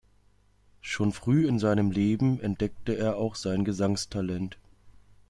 [0.81, 4.57] Schon früh in seinem Leben entdeckte er auch sein Gesangstalent.